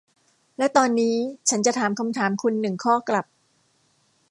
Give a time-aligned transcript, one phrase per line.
[0.57, 1.15] และตอนนี้
[1.49, 3.25] ฉันจะถามคำถามคุณหนึ่งข้อกลับ